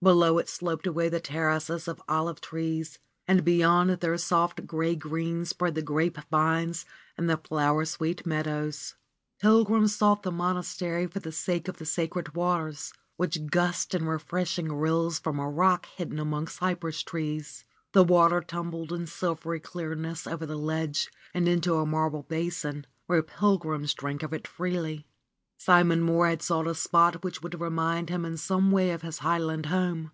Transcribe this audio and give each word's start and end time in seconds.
Below 0.00 0.38
it 0.38 0.48
sloped 0.48 0.86
away 0.86 1.08
the 1.08 1.18
terraces 1.18 1.88
of 1.88 2.00
olive 2.08 2.40
trees 2.40 3.00
and 3.26 3.44
beyond 3.44 3.90
their 3.98 4.16
soft 4.16 4.64
gray 4.64 4.94
green 4.94 5.44
spread 5.44 5.74
the 5.74 5.82
grape 5.82 6.18
vines 6.30 6.86
and 7.16 7.28
the 7.28 7.36
flower 7.36 7.84
sweet 7.84 8.24
meadows. 8.24 8.94
Pilgrims 9.40 9.96
sought 9.96 10.22
the 10.22 10.30
monastery 10.30 11.08
for 11.08 11.18
the 11.18 11.32
sake 11.32 11.66
of 11.66 11.78
the 11.78 11.84
sacred 11.84 12.36
waters, 12.36 12.92
which 13.16 13.46
gushed 13.46 13.92
in 13.92 14.04
refreshing 14.06 14.70
rills 14.72 15.18
from 15.18 15.40
a 15.40 15.48
rock 15.50 15.86
hidden 15.86 16.20
among 16.20 16.46
cypress 16.46 17.02
trees. 17.02 17.64
The 17.90 18.04
water 18.04 18.36
RENUNCIATION 18.36 18.58
OF 18.58 18.70
FRA 18.70 18.78
SIMONETTA 18.78 18.78
111 18.78 18.86
tumbled 18.86 19.00
in 19.00 19.06
silvery 19.08 19.60
clearness 19.60 20.26
over 20.28 20.46
the 20.46 20.56
ledge 20.56 21.10
and 21.34 21.48
into 21.48 21.74
a 21.74 21.84
marble 21.84 22.22
basin, 22.22 22.86
where 23.08 23.24
pilgrims 23.24 23.94
drank 23.94 24.22
of 24.22 24.32
it 24.32 24.46
freely. 24.46 25.06
Simon 25.60 26.00
Mohr 26.06 26.28
had 26.28 26.40
sought 26.40 26.68
a 26.68 26.74
spot 26.74 27.24
which 27.24 27.42
would 27.42 27.60
remind 27.60 28.10
him 28.10 28.24
in 28.24 28.36
some 28.36 28.70
way 28.70 28.92
of 28.92 29.02
his 29.02 29.18
highland 29.18 29.66
home. 29.66 30.12